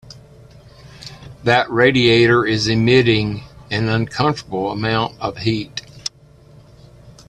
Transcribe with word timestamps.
That 1.43 1.69
radiator 1.69 2.43
is 2.43 2.67
emitting 2.67 3.43
an 3.69 3.87
uncomfortable 3.87 4.71
amount 4.71 5.13
of 5.21 5.37
heat. 5.37 5.83